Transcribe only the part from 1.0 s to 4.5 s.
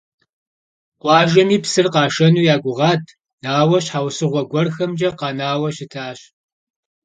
Къуажэми псыр къашэну ягугъат, ауэ щхьэусыгъуэ